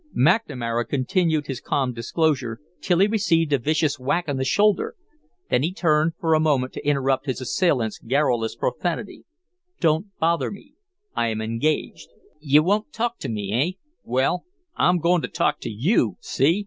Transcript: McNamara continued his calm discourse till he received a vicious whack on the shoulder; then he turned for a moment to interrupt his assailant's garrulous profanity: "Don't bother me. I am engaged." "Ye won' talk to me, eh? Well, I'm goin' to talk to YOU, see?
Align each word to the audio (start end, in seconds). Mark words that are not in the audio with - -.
McNamara 0.17 0.89
continued 0.89 1.45
his 1.45 1.61
calm 1.61 1.93
discourse 1.93 2.41
till 2.81 2.97
he 2.97 3.05
received 3.05 3.53
a 3.53 3.59
vicious 3.59 3.99
whack 3.99 4.27
on 4.27 4.37
the 4.37 4.43
shoulder; 4.43 4.95
then 5.51 5.61
he 5.61 5.71
turned 5.71 6.13
for 6.19 6.33
a 6.33 6.39
moment 6.39 6.73
to 6.73 6.83
interrupt 6.83 7.27
his 7.27 7.39
assailant's 7.39 7.99
garrulous 7.99 8.55
profanity: 8.55 9.25
"Don't 9.79 10.07
bother 10.19 10.49
me. 10.49 10.73
I 11.15 11.27
am 11.27 11.39
engaged." 11.39 12.07
"Ye 12.39 12.59
won' 12.61 12.85
talk 12.91 13.19
to 13.19 13.29
me, 13.29 13.53
eh? 13.53 13.77
Well, 14.03 14.45
I'm 14.75 14.97
goin' 14.97 15.21
to 15.21 15.27
talk 15.27 15.59
to 15.59 15.69
YOU, 15.69 16.17
see? 16.19 16.59